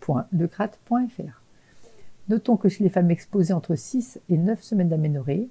Notons 2.29 2.57
que 2.57 2.69
chez 2.69 2.83
les 2.83 2.89
femmes 2.89 3.11
exposées 3.11 3.53
entre 3.53 3.75
6 3.75 4.21
et 4.29 4.37
9 4.37 4.61
semaines 4.61 4.89
d'aménorrhée, 4.89 5.49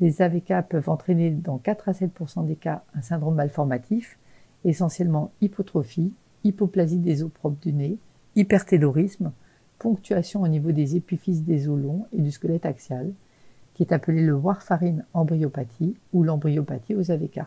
les 0.00 0.22
AVK 0.22 0.68
peuvent 0.68 0.88
entraîner 0.88 1.30
dans 1.30 1.58
4 1.58 1.88
à 1.88 1.92
7% 1.92 2.46
des 2.46 2.56
cas 2.56 2.84
un 2.94 3.02
syndrome 3.02 3.34
malformatif, 3.34 4.18
essentiellement 4.64 5.32
hypotrophie, 5.40 6.14
hypoplasie 6.44 6.98
des 6.98 7.22
os 7.22 7.30
propres 7.30 7.60
du 7.60 7.72
nez, 7.72 7.98
hypertélorisme, 8.36 9.32
ponctuation 9.78 10.42
au 10.42 10.48
niveau 10.48 10.72
des 10.72 10.96
épiphyses 10.96 11.44
des 11.44 11.68
os 11.68 11.78
longs 11.78 12.06
et 12.12 12.20
du 12.20 12.30
squelette 12.30 12.66
axial, 12.66 13.12
qui 13.74 13.82
est 13.82 13.92
appelé 13.92 14.22
le 14.22 14.34
warfarine 14.34 15.04
embryopathie 15.14 15.96
ou 16.12 16.22
l'embryopathie 16.22 16.94
aux 16.94 17.10
AVK. 17.10 17.40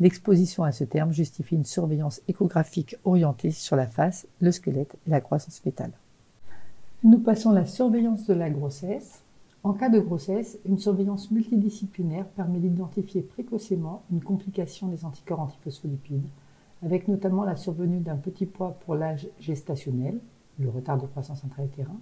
L'exposition 0.00 0.64
à 0.64 0.72
ce 0.72 0.84
terme 0.84 1.12
justifie 1.12 1.56
une 1.56 1.66
surveillance 1.66 2.22
échographique 2.26 2.96
orientée 3.04 3.50
sur 3.50 3.76
la 3.76 3.86
face, 3.86 4.26
le 4.40 4.50
squelette 4.50 4.96
et 5.06 5.10
la 5.10 5.20
croissance 5.20 5.58
fétale. 5.58 5.92
Nous 7.04 7.18
passons 7.18 7.50
à 7.50 7.54
la 7.54 7.66
surveillance 7.66 8.26
de 8.26 8.32
la 8.32 8.48
grossesse. 8.48 9.22
En 9.62 9.74
cas 9.74 9.90
de 9.90 10.00
grossesse, 10.00 10.58
une 10.64 10.78
surveillance 10.78 11.30
multidisciplinaire 11.30 12.24
permet 12.28 12.60
d'identifier 12.60 13.20
précocement 13.20 14.02
une 14.10 14.22
complication 14.22 14.88
des 14.88 15.04
anticorps 15.04 15.40
antiphospholipides, 15.40 16.28
avec 16.82 17.06
notamment 17.06 17.44
la 17.44 17.56
survenue 17.56 18.00
d'un 18.00 18.16
petit 18.16 18.46
poids 18.46 18.78
pour 18.86 18.94
l'âge 18.94 19.28
gestationnel, 19.38 20.18
le 20.58 20.70
retard 20.70 20.96
de 20.96 21.06
croissance 21.06 21.44
intra-utérin, 21.44 22.00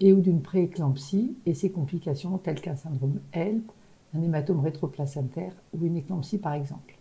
et 0.00 0.12
ou 0.12 0.20
d'une 0.20 0.42
prééclampsie 0.42 1.36
et 1.46 1.54
ses 1.54 1.70
complications 1.70 2.36
telles 2.36 2.60
qu'un 2.60 2.76
syndrome 2.76 3.20
HELP, 3.32 3.72
un 4.14 4.20
hématome 4.20 4.60
rétroplacentaire 4.60 5.54
ou 5.72 5.86
une 5.86 5.96
éclampsie 5.96 6.38
par 6.38 6.52
exemple. 6.52 6.99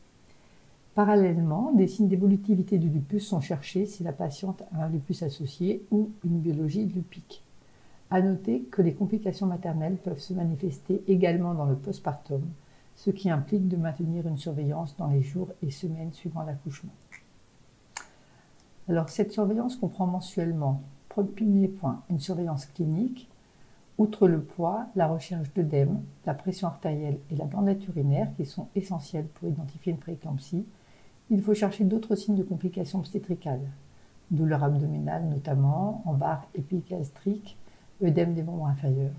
Parallèlement, 1.00 1.72
des 1.72 1.88
signes 1.88 2.10
d'évolutivité 2.10 2.78
du 2.78 2.90
lupus 2.90 3.26
sont 3.26 3.40
cherchés 3.40 3.86
si 3.86 4.04
la 4.04 4.12
patiente 4.12 4.64
a 4.74 4.84
un 4.84 4.90
lupus 4.90 5.24
associé 5.24 5.86
ou 5.92 6.12
une 6.26 6.42
biologie 6.42 6.88
lupique. 6.88 7.42
À 8.10 8.22
noter 8.22 8.64
que 8.64 8.82
les 8.82 8.94
complications 8.94 9.48
maternelles 9.48 9.96
peuvent 9.96 10.20
se 10.20 10.34
manifester 10.34 11.02
également 11.08 11.54
dans 11.54 11.64
le 11.64 11.78
postpartum, 11.78 12.42
ce 12.98 13.12
qui 13.12 13.30
implique 13.30 13.70
de 13.70 13.78
maintenir 13.78 14.28
une 14.28 14.36
surveillance 14.36 14.98
dans 14.98 15.08
les 15.08 15.22
jours 15.22 15.48
et 15.64 15.72
semaines 15.72 16.12
suivant 16.12 16.44
l'accouchement. 16.44 16.92
Alors 18.90 19.08
cette 19.08 19.32
surveillance 19.32 19.78
comprend 19.78 20.06
mensuellement, 20.06 20.82
premier 21.08 21.70
point, 21.70 22.04
une 22.10 22.20
surveillance 22.20 22.66
clinique, 22.66 23.30
outre 23.98 24.28
le 24.28 24.42
poids, 24.42 24.88
la 24.98 25.08
recherche 25.08 25.54
d'œdème, 25.54 26.02
la 26.26 26.34
pression 26.34 26.68
artérielle 26.68 27.20
et 27.32 27.38
la 27.38 27.46
bandette 27.46 27.88
urinaire 27.88 28.36
qui 28.36 28.46
sont 28.46 28.68
essentielles 28.76 29.28
pour 29.36 29.48
identifier 29.48 29.94
une 29.94 30.00
prééclampsie, 30.00 30.66
il 31.30 31.42
faut 31.42 31.54
chercher 31.54 31.84
d'autres 31.84 32.16
signes 32.16 32.36
de 32.36 32.44
complications 32.44 33.00
obstétricales, 33.00 33.68
douleur 34.32 34.64
abdominale 34.64 35.26
notamment, 35.28 36.02
en 36.06 36.14
barre 36.14 36.48
épigastrique, 36.56 37.58
œdème 38.04 38.34
des 38.34 38.44
membres 38.44 38.68
inférieurs. 38.68 39.12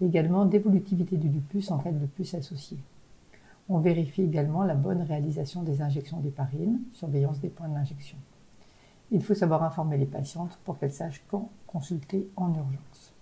Également 0.00 0.46
d'évolutivité 0.46 1.16
du 1.16 1.28
lupus 1.28 1.70
en 1.70 1.78
cas 1.78 1.92
de 1.92 1.98
lupus 1.98 2.34
associé. 2.34 2.78
On 3.68 3.78
vérifie 3.78 4.22
également 4.22 4.64
la 4.64 4.74
bonne 4.74 5.02
réalisation 5.02 5.62
des 5.62 5.80
injections 5.80 6.18
d'héparine, 6.20 6.80
surveillance 6.92 7.40
des 7.40 7.48
points 7.48 7.68
d'injection. 7.68 8.18
Il 9.10 9.22
faut 9.22 9.34
savoir 9.34 9.62
informer 9.62 9.98
les 9.98 10.06
patientes 10.06 10.58
pour 10.64 10.78
qu'elles 10.78 10.92
sachent 10.92 11.22
quand 11.28 11.50
consulter 11.66 12.28
en 12.36 12.48
urgence. 12.48 13.14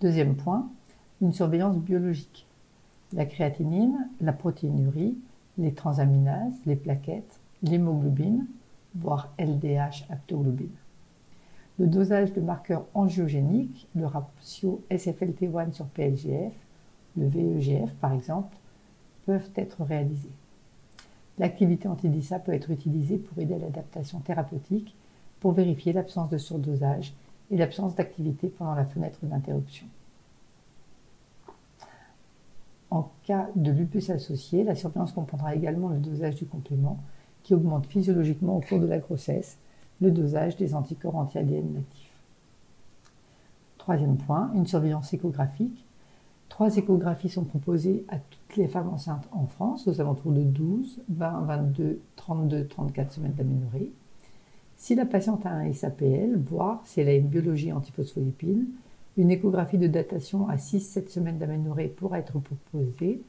Deuxième 0.00 0.36
point, 0.36 0.68
une 1.20 1.32
surveillance 1.32 1.76
biologique. 1.76 2.46
La 3.12 3.24
créatinine, 3.24 4.08
la 4.20 4.32
protéinurie, 4.32 5.16
les 5.58 5.72
transaminases, 5.72 6.54
les 6.66 6.76
plaquettes, 6.76 7.40
l'hémoglobine, 7.62 8.46
voire 8.94 9.32
LDH 9.38 10.04
aptoglobine. 10.10 10.74
Le 11.78 11.86
dosage 11.86 12.32
de 12.32 12.40
marqueurs 12.40 12.86
angiogéniques, 12.94 13.86
le 13.94 14.06
ratio 14.06 14.82
SFLT1 14.90 15.72
sur 15.72 15.86
PLGF, 15.86 16.54
le 17.16 17.28
VEGF 17.28 17.92
par 17.94 18.12
exemple, 18.12 18.56
peuvent 19.26 19.50
être 19.56 19.82
réalisés. 19.82 20.32
L'activité 21.38 21.86
antidissa 21.86 22.38
peut 22.38 22.54
être 22.54 22.70
utilisée 22.70 23.18
pour 23.18 23.38
aider 23.42 23.54
à 23.54 23.58
l'adaptation 23.58 24.20
thérapeutique, 24.20 24.96
pour 25.40 25.52
vérifier 25.52 25.92
l'absence 25.92 26.30
de 26.30 26.38
surdosage 26.38 27.12
et 27.50 27.56
l'absence 27.58 27.94
d'activité 27.94 28.48
pendant 28.48 28.74
la 28.74 28.86
fenêtre 28.86 29.18
d'interruption. 29.22 29.86
En 32.90 33.10
cas 33.24 33.48
de 33.56 33.70
lupus 33.70 34.10
associé, 34.10 34.62
la 34.62 34.74
surveillance 34.74 35.12
comprendra 35.12 35.54
également 35.54 35.88
le 35.88 35.98
dosage 35.98 36.36
du 36.36 36.46
complément 36.46 36.98
qui 37.42 37.54
augmente 37.54 37.86
physiologiquement 37.86 38.56
au 38.56 38.60
cours 38.60 38.80
de 38.80 38.86
la 38.86 38.98
grossesse 38.98 39.58
le 40.00 40.10
dosage 40.10 40.56
des 40.56 40.74
anticorps 40.74 41.16
anti-ADN 41.16 41.72
natifs. 41.72 42.12
Troisième 43.78 44.16
point, 44.16 44.50
une 44.54 44.66
surveillance 44.66 45.12
échographique. 45.14 45.84
Trois 46.48 46.76
échographies 46.76 47.28
sont 47.28 47.44
proposées 47.44 48.04
à 48.08 48.18
toutes 48.18 48.56
les 48.56 48.68
femmes 48.68 48.88
enceintes 48.88 49.28
en 49.32 49.46
France 49.46 49.86
aux 49.88 50.00
alentours 50.00 50.32
de 50.32 50.42
12, 50.42 51.02
20, 51.08 51.40
22, 51.42 52.00
32, 52.16 52.66
34 52.66 53.12
semaines 53.12 53.34
d'aménorrhée. 53.34 53.92
Si 54.76 54.94
la 54.94 55.06
patiente 55.06 55.46
a 55.46 55.50
un 55.50 55.72
SAPL, 55.72 56.36
voire 56.36 56.82
si 56.84 57.00
elle 57.00 57.08
a 57.08 57.14
une 57.14 57.28
biologie 57.28 57.72
antiphospholipide, 57.72 58.66
Une 59.16 59.30
échographie 59.30 59.78
de 59.78 59.86
datation 59.86 60.48
à 60.48 60.56
6-7 60.56 61.08
semaines 61.08 61.38
d'aménorrhée 61.38 61.88
pourra 61.88 62.18
être 62.18 62.38
proposée, 62.38 63.22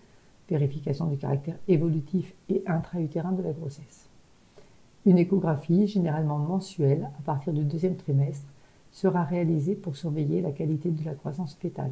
vérification 0.50 1.06
du 1.06 1.18
caractère 1.18 1.56
évolutif 1.68 2.34
et 2.50 2.62
intra-utérin 2.68 3.32
de 3.32 3.44
la 3.44 3.54
grossesse. 3.54 4.10
Une 5.06 5.18
échographie, 5.18 5.88
généralement 5.88 6.40
mensuelle, 6.40 7.10
à 7.18 7.22
partir 7.24 7.54
du 7.54 7.64
deuxième 7.64 7.96
trimestre, 7.96 8.48
sera 8.92 9.24
réalisée 9.24 9.76
pour 9.76 9.96
surveiller 9.96 10.42
la 10.42 10.52
qualité 10.52 10.92
de 10.92 11.06
la 11.06 11.14
croissance 11.14 11.56
fétale. 11.56 11.92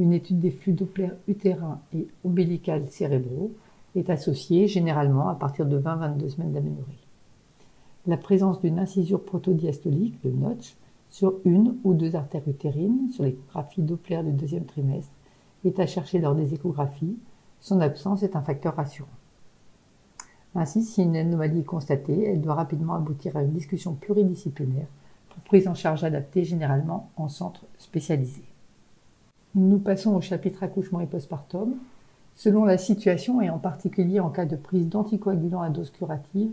Une 0.00 0.12
étude 0.12 0.40
des 0.40 0.50
flux 0.50 0.72
Doppler 0.72 1.10
utérins 1.28 1.80
et 1.94 2.08
ombilical 2.24 2.88
cérébraux 2.88 3.52
est 3.94 4.10
associée 4.10 4.66
généralement 4.66 5.28
à 5.28 5.34
partir 5.36 5.66
de 5.66 5.78
20-22 5.78 6.28
semaines 6.30 6.52
d'aménorrhée. 6.52 6.98
La 8.08 8.16
présence 8.16 8.60
d'une 8.60 8.80
incisure 8.80 9.22
protodiastolique, 9.22 10.18
le 10.24 10.32
notch, 10.32 10.74
sur 11.12 11.34
une 11.44 11.76
ou 11.84 11.92
deux 11.94 12.16
artères 12.16 12.48
utérines 12.48 13.12
sur 13.12 13.22
l'échographie 13.22 13.82
Doppler 13.82 14.22
du 14.24 14.32
deuxième 14.32 14.64
trimestre 14.64 15.12
est 15.64 15.78
à 15.78 15.86
chercher 15.86 16.18
lors 16.18 16.34
des 16.34 16.54
échographies. 16.54 17.16
Son 17.60 17.80
absence 17.80 18.24
est 18.24 18.34
un 18.34 18.40
facteur 18.40 18.74
rassurant. 18.74 19.08
Ainsi, 20.54 20.82
si 20.82 21.02
une 21.02 21.16
anomalie 21.16 21.60
est 21.60 21.64
constatée, 21.64 22.24
elle 22.24 22.40
doit 22.40 22.54
rapidement 22.54 22.94
aboutir 22.94 23.36
à 23.36 23.42
une 23.42 23.52
discussion 23.52 23.94
pluridisciplinaire 23.94 24.88
pour 25.28 25.42
prise 25.44 25.68
en 25.68 25.74
charge 25.74 26.02
adaptée 26.02 26.44
généralement 26.44 27.10
en 27.16 27.28
centre 27.28 27.64
spécialisé. 27.78 28.42
Nous 29.54 29.78
passons 29.78 30.14
au 30.14 30.20
chapitre 30.22 30.62
accouchement 30.62 31.00
et 31.00 31.06
postpartum. 31.06 31.74
Selon 32.34 32.64
la 32.64 32.78
situation 32.78 33.42
et 33.42 33.50
en 33.50 33.58
particulier 33.58 34.18
en 34.18 34.30
cas 34.30 34.46
de 34.46 34.56
prise 34.56 34.88
d'anticoagulants 34.88 35.60
à 35.60 35.68
dose 35.68 35.90
curative, 35.90 36.50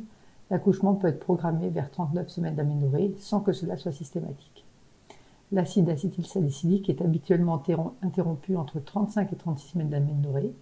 l'accouchement 0.49 0.95
peut 0.95 1.07
être 1.07 1.19
programmé 1.19 1.69
vers 1.69 1.91
39 1.91 2.29
semaines 2.29 2.55
d'aménorrhée 2.55 3.15
sans 3.19 3.39
que 3.39 3.53
cela 3.53 3.77
soit 3.77 3.91
systématique. 3.91 4.65
L'acide 5.51 5.89
acétylsalicylique 5.89 6.89
est 6.89 7.01
habituellement 7.01 7.63
interrompu 8.03 8.55
entre 8.55 8.79
35 8.79 9.33
et 9.33 9.35
36 9.35 9.69
semaines 9.69 9.89
d'aménorrhée, 9.89 10.53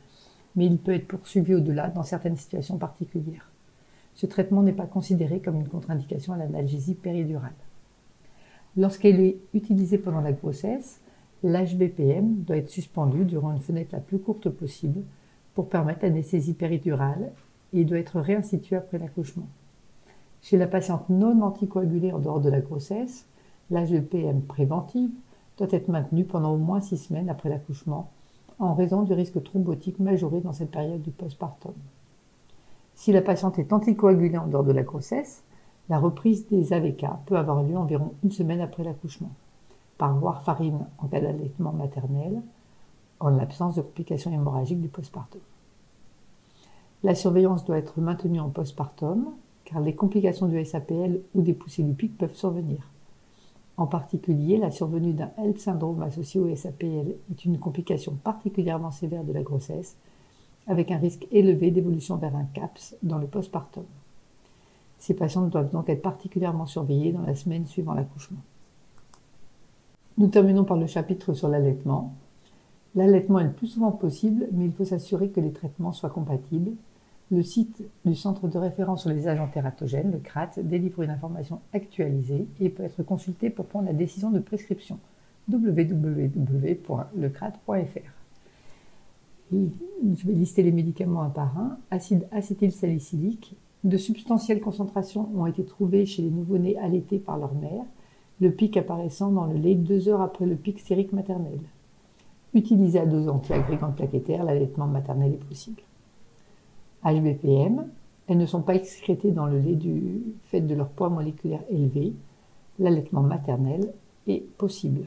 mais 0.56 0.65
il 0.65 0.77
peut 0.77 0.94
être 0.94 1.08
poursuivi 1.08 1.53
au-delà 1.53 1.89
dans 1.89 2.03
certaines 2.03 2.38
situations 2.38 2.77
particulières. 2.77 3.51
Ce 4.15 4.25
traitement 4.25 4.63
n'est 4.63 4.74
pas 4.74 4.86
considéré 4.86 5.41
comme 5.41 5.60
une 5.60 5.67
contre-indication 5.67 6.34
à 6.34 6.38
l'analgésie 6.38 6.96
péridurale. 6.96 7.53
Lorsqu'elle 8.77 9.20
est 9.20 9.38
utilisée 9.53 9.98
pendant 9.98 10.22
la 10.22 10.32
grossesse, 10.32 11.01
l'HBPM 11.44 12.44
doit 12.44 12.58
être 12.58 12.70
suspendu 12.70 13.25
durant 13.25 13.51
une 13.51 13.62
fenêtre 13.62 13.89
la 13.94 14.00
plus 14.00 14.20
courte 14.20 14.50
possible 14.50 15.01
pour 15.53 15.70
permettre 15.70 16.03
l'anesthésie 16.03 16.53
péridurale 16.53 17.32
et 17.74 17.86
doit 17.86 18.00
être 18.00 18.20
réinstitué 18.20 18.75
après 18.75 18.98
l'accouchement. 18.98 19.48
Chez 20.48 20.56
la 20.56 20.68
patiente 20.68 21.10
non 21.10 21.42
anticoagulée 21.42 22.13
en 22.13 22.20
dehors 22.20 22.39
de 22.39 22.50
la 22.50 22.62
grossesse, 22.62 23.27
l'HBPM 23.70 24.44
préventive 24.44 25.12
doit 25.58 25.68
être 25.72 25.89
maintenue 25.89 26.24
pendant 26.24 26.54
au 26.54 26.58
moins 26.58 26.80
six 26.80 26.96
semaines 26.96 27.30
après 27.30 27.50
l'accouchement 27.50 28.12
en 28.58 28.74
raison 28.74 29.04
du 29.04 29.12
risque 29.12 29.44
thrombotique 29.44 30.00
majoré 30.00 30.39
dans 30.39 30.54
cette 30.54 30.72
période 30.72 31.01
du 31.01 31.12
postpartum. 31.12 31.74
Si 32.96 33.12
la 33.12 33.22
patiente 33.22 33.60
est 33.60 33.74
anticoagulée 33.74 34.38
en 34.38 34.48
dehors 34.48 34.63
de 34.63 34.72
la 34.72 34.84
grossesse, 34.84 35.44
la 35.89 36.00
reprise 36.00 36.48
des 36.48 36.72
AVK 36.72 37.06
peut 37.25 37.36
avoir 37.36 37.62
lieu 37.62 37.75
environ 37.75 38.13
une 38.24 38.32
semaine 38.32 38.62
après 38.62 38.86
l'accouchement, 38.86 39.32
par 39.98 40.24
warfarine 40.24 40.88
en 41.00 41.08
cas 41.08 41.20
d'allaitement 41.20 41.74
maternel, 41.74 42.42
en 43.20 43.32
l'absence 43.32 43.75
de 43.75 43.82
complications 43.82 44.32
hémorragiques 44.32 44.80
du 44.80 44.88
postpartum. 44.88 45.42
La 47.04 47.16
surveillance 47.16 47.66
doit 47.66 47.80
être 47.80 48.00
maintenue 48.00 48.39
en 48.39 48.48
postpartum, 48.48 49.25
car 49.67 49.81
les 49.81 49.95
complications 49.95 50.47
du 50.47 50.63
SAPL 50.63 51.19
ou 51.36 51.41
des 51.41 51.53
poussées 51.53 51.83
lupiques 51.83 52.17
peuvent 52.17 52.36
survenir. 52.36 52.89
En 53.75 53.86
particulier, 53.86 54.57
la 54.57 54.71
survenue 54.71 55.12
d'un 55.12 55.29
HELP 55.38 55.57
syndrome 55.59 56.01
associé 56.01 56.39
au 56.39 56.55
SAPL 56.55 57.15
est 57.29 57.43
une 57.43 57.59
complication 57.59 58.17
particulièrement 58.24 58.91
sévère 58.91 59.25
de 59.25 59.33
la 59.33 59.43
grossesse, 59.43 59.97
avec 60.67 60.89
un 60.89 60.97
risque 60.97 61.27
élevé 61.31 61.69
d'évolution 61.69 62.15
vers 62.15 62.36
un 62.36 62.45
CAPS 62.45 62.95
dans 63.03 63.17
le 63.17 63.27
postpartum. 63.27 63.83
Ces 64.99 65.13
patientes 65.13 65.49
doivent 65.49 65.71
donc 65.71 65.89
être 65.89 66.01
particulièrement 66.01 66.65
surveillées 66.65 67.12
dans 67.12 67.21
la 67.21 67.36
semaine 67.36 67.65
suivant 67.65 67.93
l'accouchement. 67.93 68.39
Nous 70.17 70.27
terminons 70.27 70.63
par 70.63 70.77
le 70.77 70.88
chapitre 70.88 71.34
sur 71.34 71.49
l'allaitement. 71.49 72.13
L'allaitement 72.95 73.39
est 73.39 73.43
le 73.43 73.51
plus 73.51 73.67
souvent 73.67 73.91
possible, 73.91 74.47
mais 74.53 74.65
il 74.65 74.71
faut 74.71 74.86
s'assurer 74.86 75.30
que 75.30 75.41
les 75.41 75.51
traitements 75.51 75.91
soient 75.91 76.10
compatibles 76.10 76.71
le 77.30 77.44
site 77.44 77.84
du 78.06 78.16
Centre 78.16 78.48
de 78.48 78.58
référence 78.58 79.02
sur 79.02 79.10
les 79.10 79.28
agents 79.28 79.50
tératogènes, 79.50 80.12
le 80.12 80.20
CRAT, 80.20 80.52
délivre 80.63 81.02
une 81.02 81.10
information 81.10 81.60
actualisée 81.74 82.48
et 82.60 82.70
peut 82.70 82.84
être 82.84 83.04
consulté 83.04 83.50
pour 83.50 83.66
prendre 83.66 83.88
la 83.88 83.94
décision 83.94 84.32
de 84.32 84.40
prescription 84.40 85.00
www.lecrat.fr. 85.52 86.38
Je 89.52 90.28
vais 90.28 90.34
lister 90.34 90.63
les 90.63 90.72
médicaments 90.72 91.22
un 91.22 91.30
par 91.30 91.58
un. 91.58 91.78
Acide 91.92 92.28
acétylsalicylique. 92.32 93.56
De 93.84 93.98
substantielles 93.98 94.60
concentrations 94.60 95.30
ont 95.36 95.46
été 95.46 95.63
trouvées 95.63 96.06
chez 96.06 96.22
les 96.22 96.32
nouveau-nés 96.32 96.78
allaités 96.78 97.20
par 97.20 97.38
leur 97.38 97.54
mère, 97.54 97.84
le 98.42 98.52
pic 98.52 98.76
apparaissant 98.76 99.32
dans 99.32 99.46
le 99.46 99.56
lait 99.56 99.76
deux 99.76 100.10
heures 100.10 100.22
après 100.22 100.46
le 100.46 100.56
pic 100.56 100.80
sérique 100.80 101.13
maternel. 101.13 101.60
Utilisé 102.54 103.00
à 103.00 103.06
dose 103.06 103.30
anti-agrégante 103.30 103.96
plaquettaire, 103.96 104.44
l'allaitement 104.44 104.88
maternel 104.88 105.34
est 105.34 105.46
possible. 105.46 105.82
HBPM, 107.03 107.88
elles 108.27 108.38
ne 108.38 108.45
sont 108.45 108.62
pas 108.62 108.75
excrétées 108.75 109.31
dans 109.31 109.45
le 109.45 109.60
lait 109.60 109.75
du 109.75 110.21
fait 110.45 110.62
de 110.62 110.75
leur 110.75 110.89
poids 110.89 111.10
moléculaire 111.10 111.63
élevé. 111.69 112.13
L'allaitement 112.79 113.21
maternel 113.21 113.93
est 114.27 114.43
possible. 114.57 115.05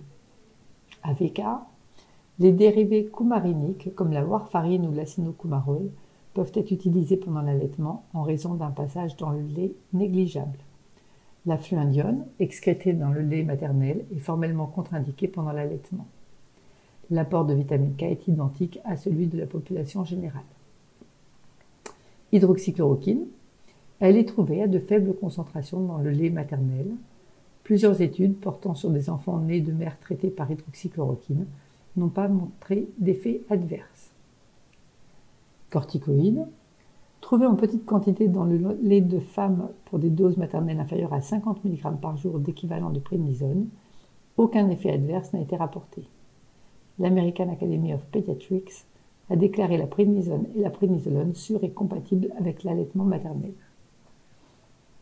AVK, 1.02 1.42
les 2.38 2.52
dérivés 2.52 3.06
coumariniques 3.06 3.94
comme 3.94 4.12
la 4.12 4.24
warfarine 4.24 4.86
ou 4.86 4.92
l'acinocumarol 4.92 5.90
peuvent 6.32 6.52
être 6.54 6.70
utilisés 6.70 7.16
pendant 7.16 7.42
l'allaitement 7.42 8.04
en 8.14 8.22
raison 8.22 8.54
d'un 8.54 8.70
passage 8.70 9.16
dans 9.16 9.30
le 9.30 9.42
lait 9.42 9.74
négligeable. 9.92 10.58
La 11.46 11.58
fluindione, 11.58 12.26
excrétée 12.38 12.92
dans 12.92 13.10
le 13.10 13.22
lait 13.22 13.42
maternel, 13.42 14.04
est 14.14 14.18
formellement 14.18 14.66
contre-indiquée 14.66 15.28
pendant 15.28 15.52
l'allaitement. 15.52 16.06
L'apport 17.10 17.44
de 17.44 17.54
vitamine 17.54 17.96
K 17.96 18.04
est 18.04 18.28
identique 18.28 18.78
à 18.84 18.96
celui 18.96 19.26
de 19.26 19.38
la 19.38 19.46
population 19.46 20.04
générale 20.04 20.44
hydroxychloroquine. 22.32 23.26
Elle 24.00 24.16
est 24.16 24.28
trouvée 24.28 24.62
à 24.62 24.68
de 24.68 24.78
faibles 24.78 25.14
concentrations 25.14 25.80
dans 25.80 25.98
le 25.98 26.10
lait 26.10 26.30
maternel. 26.30 26.86
Plusieurs 27.64 28.00
études 28.00 28.36
portant 28.38 28.74
sur 28.74 28.90
des 28.90 29.10
enfants 29.10 29.38
nés 29.38 29.60
de 29.60 29.72
mères 29.72 29.98
traitées 30.00 30.30
par 30.30 30.50
hydroxychloroquine 30.50 31.46
n'ont 31.96 32.08
pas 32.08 32.28
montré 32.28 32.88
d'effet 32.98 33.42
adverse. 33.50 34.10
Corticoïdes. 35.70 36.46
Trouvés 37.20 37.46
en 37.46 37.54
petite 37.54 37.84
quantité 37.84 38.28
dans 38.28 38.44
le 38.44 38.78
lait 38.82 39.02
de 39.02 39.20
femmes 39.20 39.68
pour 39.84 39.98
des 39.98 40.08
doses 40.08 40.38
maternelles 40.38 40.80
inférieures 40.80 41.12
à 41.12 41.20
50 41.20 41.64
mg 41.64 42.00
par 42.00 42.16
jour 42.16 42.38
d'équivalent 42.38 42.90
de 42.90 42.98
prénisone, 42.98 43.68
aucun 44.36 44.70
effet 44.70 44.90
adverse 44.90 45.32
n'a 45.34 45.40
été 45.40 45.54
rapporté. 45.54 46.08
L'American 46.98 47.52
Academy 47.52 47.92
of 47.92 48.02
Pediatrics 48.06 48.86
a 49.30 49.36
déclaré 49.36 49.78
la 49.78 49.86
prénisone 49.86 50.46
et 50.56 50.60
la 50.60 50.70
prénisolone 50.70 51.34
sûres 51.34 51.64
et 51.64 51.70
compatibles 51.70 52.32
avec 52.38 52.64
l'allaitement 52.64 53.04
maternel. 53.04 53.52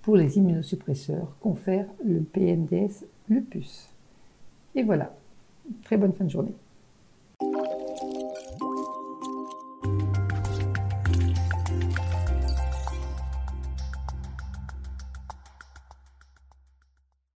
Pour 0.02 0.16
les 0.16 0.38
immunosuppresseurs, 0.38 1.34
confère 1.40 1.86
le 2.04 2.20
PNDS 2.20 3.04
lupus. 3.28 3.92
Et 4.74 4.82
voilà, 4.82 5.14
très 5.82 5.96
bonne 5.96 6.12
fin 6.12 6.24
de 6.24 6.30
journée. 6.30 6.54